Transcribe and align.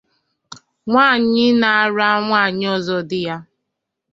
nwanyị 0.89 1.43
ịnara 1.51 2.09
nwanyị 2.25 2.65
ọzọ 2.75 2.97
di 3.09 3.19
ya 3.27 3.37